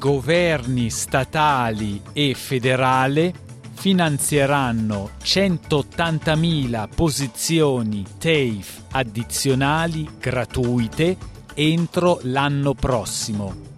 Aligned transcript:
governi 0.00 0.88
statali 0.88 2.00
e 2.14 2.32
federale 2.34 3.34
finanzieranno 3.74 5.10
180.000 5.22 6.88
posizioni 6.94 8.02
TAFE 8.16 8.84
addizionali 8.92 10.08
gratuite 10.18 11.18
entro 11.52 12.18
l'anno 12.22 12.72
prossimo 12.72 13.68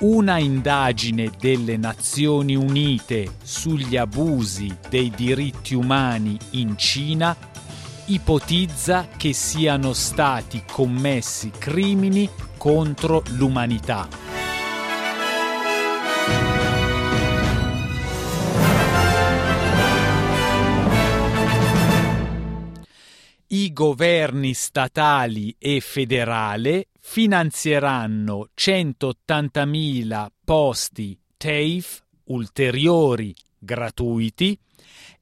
una 0.00 0.38
indagine 0.38 1.30
delle 1.38 1.76
Nazioni 1.76 2.56
Unite 2.56 3.34
sugli 3.42 3.98
abusi 3.98 4.74
dei 4.88 5.12
diritti 5.14 5.74
umani 5.74 6.38
in 6.52 6.78
Cina 6.78 7.36
ipotizza 8.06 9.08
che 9.18 9.34
siano 9.34 9.92
stati 9.92 10.62
commessi 10.70 11.50
crimini 11.50 12.28
contro 12.56 13.22
l'umanità. 13.36 14.19
I 23.52 23.72
governi 23.72 24.54
statali 24.54 25.56
e 25.58 25.80
federale 25.80 26.86
finanzieranno 27.00 28.50
180.000 28.56 30.26
posti 30.44 31.18
TAFE 31.36 32.02
ulteriori 32.26 33.34
gratuiti 33.58 34.56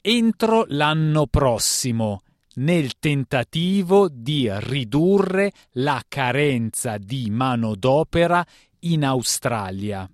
entro 0.02 0.66
l'anno 0.68 1.26
prossimo 1.26 2.20
nel 2.56 2.98
tentativo 2.98 4.08
di 4.10 4.50
ridurre 4.52 5.52
la 5.72 6.02
carenza 6.06 6.98
di 6.98 7.30
manodopera 7.30 8.44
in 8.80 9.04
Australia. 9.04 10.06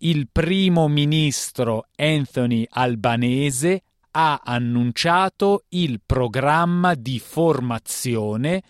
Il 0.00 0.28
primo 0.30 0.86
ministro 0.86 1.88
Anthony 1.96 2.64
Albanese 2.70 3.82
ha 4.12 4.42
annunciato 4.44 5.64
il 5.70 6.00
programma 6.06 6.94
di 6.94 7.18
formazione 7.18 8.62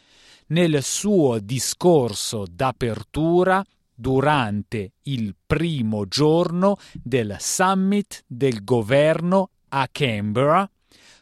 nel 0.47 0.83
suo 0.83 1.39
discorso 1.39 2.47
d'apertura 2.51 3.63
durante 3.95 4.93
il 5.03 5.35
primo 5.47 6.07
giorno 6.07 6.79
del 6.95 7.37
summit 7.39 8.25
del 8.27 8.65
governo 8.65 9.51
a 9.69 9.87
Canberra 9.93 10.67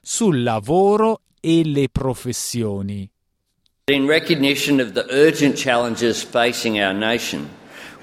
sul 0.00 0.44
lavoro 0.44 1.22
e 1.40 1.64
le 1.64 1.88
professioni. 1.88 3.10
In 3.90 4.06
recognition 4.06 4.78
of 4.78 4.92
the 4.92 5.04
urgent 5.10 5.56
challenges 5.56 6.22
facing 6.22 6.78
our 6.78 6.94
nation, 6.94 7.48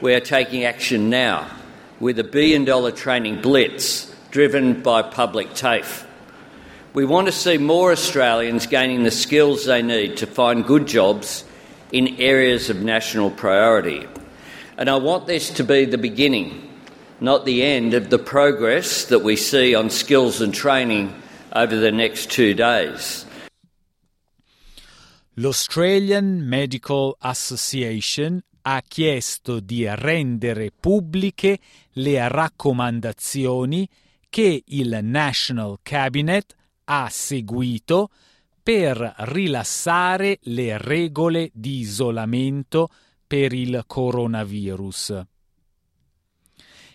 we 0.02 0.14
are 0.14 0.22
taking 0.22 0.66
action 0.66 1.08
now 1.08 1.62
with 2.00 2.20
a 2.20 2.24
billion 2.24 2.66
dollar 2.66 2.92
training 2.92 3.42
blitz 3.42 4.14
driven 4.32 4.82
by 4.82 5.02
public 5.02 5.54
TAFE. 5.54 6.06
We 6.94 7.06
want 7.06 7.28
to 7.28 7.32
see 7.32 7.58
more 7.58 7.92
Australians 7.92 8.68
gaining 8.68 9.04
the 9.04 9.12
skills 9.12 9.66
they 9.66 9.82
need 9.82 10.18
to 10.18 10.28
find 10.28 10.66
good 10.66 10.88
jobs 10.88 11.44
in 11.92 12.20
areas 12.20 12.70
of 12.70 12.82
national 12.82 13.32
priority. 13.32 14.08
And 14.78 14.90
I 14.90 14.96
want 14.98 15.28
this 15.28 15.50
to 15.52 15.64
be 15.64 15.86
the 15.86 15.98
beginning, 15.98 16.70
not 17.20 17.46
the 17.46 17.64
end, 17.64 17.94
of 17.94 18.10
the 18.10 18.20
progress 18.20 19.06
that 19.06 19.20
we 19.20 19.36
see 19.36 19.76
on 19.76 19.90
skills 19.90 20.42
and 20.42 20.54
training 20.54 21.14
over 21.56 21.76
the 21.76 21.92
next 21.92 22.32
two 22.32 22.54
days. 22.54 23.26
L'Australian 25.36 26.42
Medical 26.48 27.18
Association 27.24 28.44
ha 28.66 28.82
chiesto 28.88 29.60
di 29.60 29.86
rendere 29.88 30.72
pubbliche 30.72 31.60
le 31.94 32.28
raccomandazioni 32.28 33.88
che 34.30 34.64
il 34.66 35.00
National 35.02 35.78
Cabinet 35.82 36.56
ha 36.86 37.08
seguito 37.10 38.10
per 38.62 39.14
rilassare 39.18 40.40
le 40.44 40.78
regole 40.78 41.50
di 41.54 41.80
isolamento 41.80 42.90
per 43.28 43.52
il 43.54 43.84
coronavirus. 43.86 45.22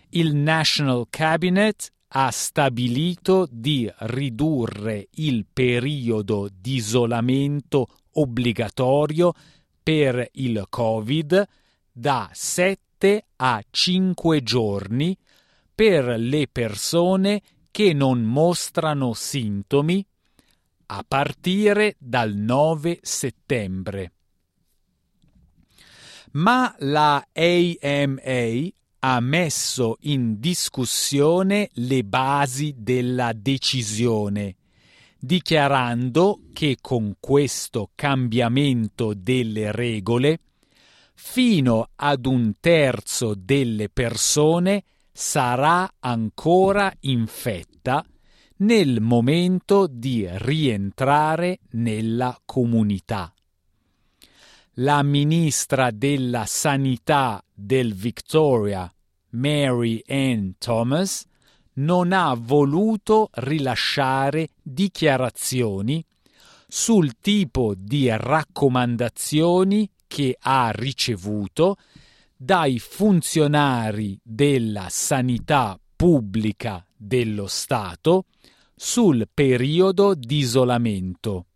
Il 0.09 0.35
National 0.35 1.05
Cabinet 1.09 1.91
ha 2.13 2.31
stabilito 2.31 3.47
di 3.51 3.87
ridurre 3.99 5.07
il 5.11 5.45
periodo 5.51 6.49
di 6.51 6.75
isolamento 6.75 7.87
obbligatorio 8.13 9.33
per 9.89 10.29
il 10.33 10.67
Covid 10.69 11.47
da 11.91 12.29
7 12.31 13.25
a 13.37 13.59
5 13.67 14.43
giorni 14.43 15.17
per 15.73 16.05
le 16.19 16.47
persone 16.47 17.41
che 17.71 17.93
non 17.93 18.21
mostrano 18.21 19.15
sintomi 19.15 20.05
a 20.85 21.03
partire 21.07 21.95
dal 21.97 22.35
9 22.35 22.99
settembre. 23.01 24.11
Ma 26.33 26.75
la 26.81 27.27
AMA 27.33 28.67
ha 28.99 29.19
messo 29.21 29.97
in 30.01 30.39
discussione 30.39 31.67
le 31.73 32.03
basi 32.03 32.75
della 32.77 33.33
decisione, 33.33 34.55
dichiarando 35.19 36.39
che 36.53 36.77
con 36.79 37.15
questo 37.19 37.91
cambiamento 37.93 39.13
delle 39.13 39.71
regole 39.71 40.39
fino 41.13 41.89
ad 41.95 42.25
un 42.25 42.53
terzo 42.61 43.35
delle 43.35 43.89
persone 43.89 44.83
sarà 45.11 45.91
ancora 45.99 46.91
infetta 47.01 48.05
nel 48.57 49.01
momento 49.01 49.87
di 49.87 50.25
rientrare 50.29 51.59
nella 51.71 52.39
comunità. 52.45 53.33
La 54.75 55.03
ministra 55.03 55.91
della 55.91 56.45
Sanità 56.45 57.43
del 57.53 57.93
Victoria, 57.93 58.91
Mary 59.31 60.01
Ann 60.07 60.51
Thomas, 60.57 61.25
non 61.79 62.11
ha 62.13 62.33
voluto 62.37 63.29
rilasciare 63.33 64.49
dichiarazioni 64.61 66.03
sul 66.67 67.17
tipo 67.19 67.73
di 67.75 68.09
raccomandazioni 68.09 69.89
che 70.07 70.37
ha 70.39 70.71
ricevuto 70.73 71.77
dai 72.35 72.79
funzionari 72.79 74.19
della 74.23 74.87
sanità 74.89 75.79
pubblica 75.95 76.85
dello 76.95 77.47
Stato 77.47 78.25
sul 78.75 79.27
periodo 79.33 80.13
di 80.15 80.37
isolamento. 80.37 81.48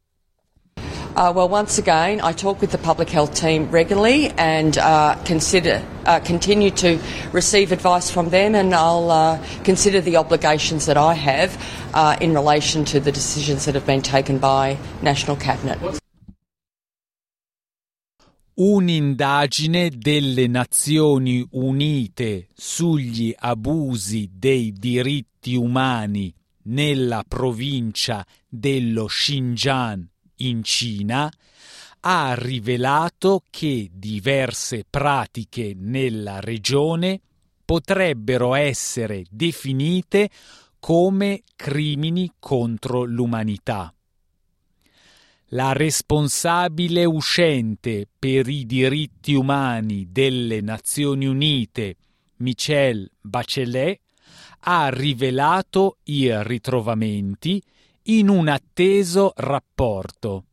Uh, 1.16 1.32
well, 1.36 1.48
once 1.48 1.78
again, 1.78 2.20
I 2.22 2.32
talk 2.32 2.60
with 2.60 2.72
the 2.72 2.80
public 2.80 3.08
health 3.08 3.36
team 3.36 3.70
regularly 3.70 4.30
and 4.32 4.76
uh, 4.80 5.16
consider 5.26 5.84
uh, 6.08 6.20
continue 6.22 6.72
to 6.72 7.00
receive 7.32 7.72
advice 7.72 8.10
from 8.10 8.30
them, 8.30 8.56
and 8.56 8.74
I'll 8.74 9.12
uh, 9.12 9.38
consider 9.64 10.02
the 10.02 10.18
obligations 10.18 10.88
that 10.88 10.98
I 10.98 11.14
have 11.14 11.56
uh, 11.94 12.18
in 12.20 12.34
relation 12.34 12.84
to 12.86 13.00
the 13.00 13.12
decisions 13.12 13.66
that 13.66 13.76
have 13.76 13.86
been 13.86 14.02
taken 14.02 14.40
by 14.40 14.78
National 15.04 15.38
Cabinet. 15.38 15.78
un'indagine 18.56 19.90
delle 19.98 20.48
Nazioni 20.48 21.44
Unite 21.52 22.50
sugli 22.54 23.34
abusi 23.36 24.30
dei 24.32 24.72
diritti 24.72 25.56
umani 25.56 26.32
nella 26.66 27.24
provincia 27.28 28.24
dello 28.48 29.06
Xinjiang 29.08 30.13
in 30.38 30.64
Cina 30.64 31.32
ha 32.02 32.34
rivelato 32.36 33.44
che 33.50 33.90
diverse 33.94 34.86
pratiche 34.90 35.74
nella 35.78 36.40
regione 36.40 37.22
potrebbero 37.64 38.56
essere 38.56 39.24
definite 39.30 40.30
come 40.80 41.44
crimini 41.56 42.30
contro 42.40 43.04
l'umanità. 43.04 43.94
La 45.48 45.72
responsabile 45.72 47.06
uscente 47.06 48.08
per 48.20 48.50
i 48.50 48.66
diritti 48.66 49.34
umani 49.34 50.08
delle 50.12 50.60
Nazioni 50.62 51.26
Unite, 51.26 51.96
Michelle 52.38 53.08
Bachelet, 53.22 54.02
ha 54.62 54.90
rivelato 54.90 56.00
i 56.06 56.30
ritrovamenti 56.44 57.62
in 58.04 58.28
un 58.30 58.48
atteso 58.48 59.32
rapporto 59.36 60.46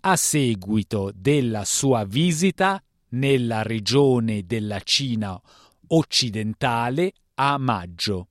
a 0.00 0.16
seguito 0.16 1.12
della 1.14 1.64
sua 1.64 2.04
visita 2.04 2.82
nella 3.10 3.62
regione 3.62 4.44
della 4.46 4.80
Cina 4.80 5.40
occidentale 5.88 7.12
a 7.34 7.58
maggio. 7.58 8.28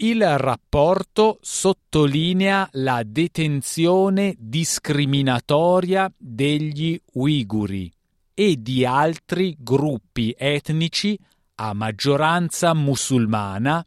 Il 0.00 0.38
rapporto 0.38 1.38
sottolinea 1.40 2.68
la 2.72 3.02
detenzione 3.04 4.34
discriminatoria 4.38 6.12
degli 6.16 7.00
uiguri 7.14 7.92
e 8.32 8.62
di 8.62 8.84
altri 8.84 9.56
gruppi 9.58 10.32
etnici 10.38 11.18
a 11.56 11.72
maggioranza 11.72 12.74
musulmana 12.74 13.84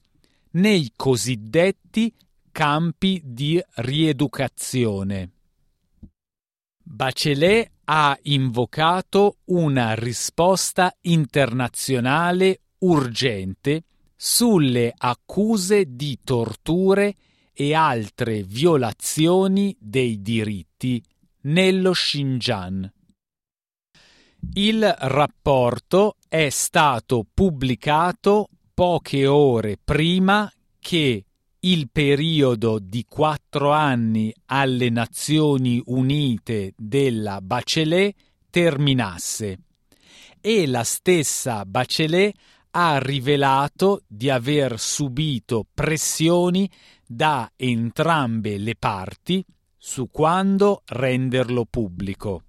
nei 0.52 0.92
cosiddetti 0.94 2.14
campi 2.52 3.22
di 3.24 3.62
rieducazione. 3.76 5.32
Bachelet 6.84 7.72
ha 7.86 8.18
invocato 8.24 9.38
una 9.46 9.94
risposta 9.94 10.96
internazionale 11.02 12.62
urgente 12.80 13.84
sulle 14.16 14.94
accuse 14.96 15.96
di 15.96 16.20
torture 16.24 17.16
e 17.54 17.74
altre 17.74 18.44
violazioni 18.44 19.76
dei 19.80 20.22
diritti 20.22 21.04
nello 21.42 21.92
Xinjiang. 21.92 22.92
Il 24.54 24.96
rapporto 25.00 26.18
è 26.28 26.50
stato 26.50 27.26
pubblicato 27.32 28.48
poche 28.74 29.28
ore 29.28 29.78
prima 29.84 30.52
che 30.80 31.26
il 31.64 31.90
periodo 31.92 32.80
di 32.80 33.06
quattro 33.08 33.72
anni 33.72 34.34
alle 34.46 34.90
Nazioni 34.90 35.82
Unite 35.86 36.74
della 36.76 37.40
Bachelet 37.42 38.16
terminasse. 38.50 39.60
E 40.42 40.66
la 40.66 40.84
stessa 40.84 41.64
Bachelet 41.66 42.36
ha 42.72 42.98
rivelato 42.98 44.02
di 44.08 44.30
aver 44.30 44.80
subito 44.80 45.66
pressioni 45.72 46.70
da 47.06 47.52
entrambe 47.56 48.58
le 48.58 48.76
parti 48.76 49.46
su 49.78 50.10
quando 50.10 50.82
renderlo 50.86 51.66
pubblico 51.66 52.44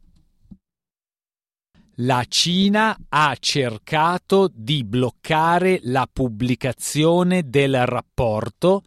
la 2.05 2.25
Cina 2.27 2.97
ha 3.11 3.37
cercato 3.39 4.51
di 4.53 4.83
bloccare 4.83 5.81
la 5.85 6.09
pubblicazione 6.11 7.49
del 7.49 7.87
rapporto 7.87 8.83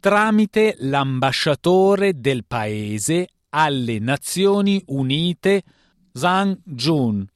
tramite 0.00 0.76
l'ambasciatore 0.78 2.20
del 2.20 2.44
paese 2.46 3.28
alle 3.50 3.98
Nazioni 3.98 4.82
Unite 4.86 5.62
Zhang 6.12 6.58
Jun, 6.64 7.26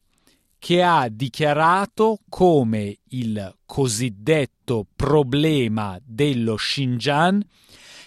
che 0.58 0.82
ha 0.82 1.08
dichiarato 1.10 2.20
come 2.28 2.98
il 3.08 3.54
cosiddetto 3.66 4.86
problema 4.94 5.98
dello 6.02 6.54
Xinjiang 6.54 7.44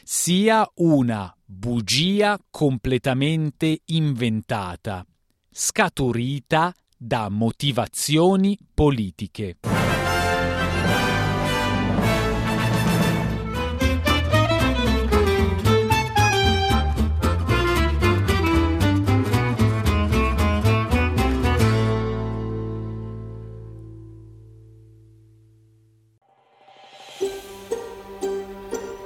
sia 0.04 0.68
una 0.76 1.36
bugia 1.44 2.40
completamente 2.50 3.82
inventata, 3.86 5.06
scaturita 5.52 6.74
da 6.98 7.30
motivazioni 7.30 8.58
politiche. 8.74 9.58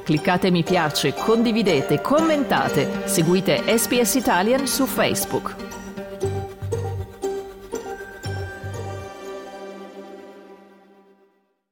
Cliccate 0.09 0.49
mi 0.49 0.63
piace, 0.63 1.13
condividete, 1.13 2.01
commentate, 2.01 3.03
seguite 3.05 3.61
SPS 3.77 4.15
Italian 4.15 4.65
su 4.65 4.87
Facebook. 4.87 5.68